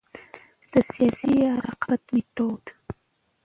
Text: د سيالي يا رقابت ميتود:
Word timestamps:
د 0.71 0.73
سيالي 0.91 1.31
يا 1.43 1.53
رقابت 1.67 2.03
ميتود: 2.15 2.63